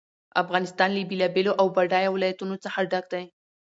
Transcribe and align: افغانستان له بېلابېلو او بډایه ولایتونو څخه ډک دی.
افغانستان 0.41 0.89
له 0.93 1.01
بېلابېلو 1.09 1.51
او 1.61 1.65
بډایه 1.75 2.09
ولایتونو 2.11 2.55
څخه 2.63 2.79
ډک 2.91 3.05
دی. 3.13 3.23